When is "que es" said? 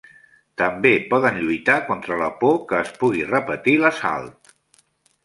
2.71-2.89